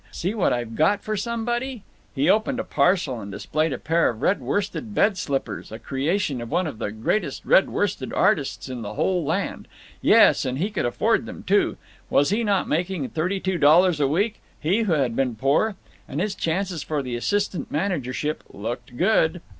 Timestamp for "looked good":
18.51-19.39